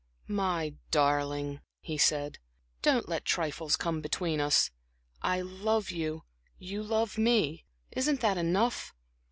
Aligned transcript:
"My 0.25 0.73
darling," 0.89 1.61
he 1.79 1.95
said, 1.95 2.39
"don't 2.81 3.07
let 3.07 3.23
trifles 3.23 3.75
come 3.75 4.01
between 4.01 4.41
us. 4.41 4.71
I 5.21 5.41
love 5.41 5.91
you, 5.91 6.23
you 6.57 6.81
love 6.81 7.19
me; 7.19 7.65
isn't 7.91 8.21
that 8.21 8.35
enough? 8.39 8.95